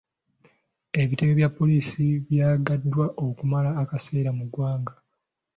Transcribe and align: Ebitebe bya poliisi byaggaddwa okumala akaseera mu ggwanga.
Ebitebe 1.01 1.33
bya 1.39 1.49
poliisi 1.57 2.05
byaggaddwa 2.27 3.05
okumala 3.27 3.69
akaseera 3.81 4.29
mu 4.37 4.43
ggwanga. 4.47 4.93